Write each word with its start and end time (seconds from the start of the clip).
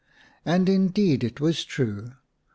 "And 0.45 0.67
indeed 0.67 1.23
it 1.23 1.39
was 1.39 1.63
true. 1.63 2.13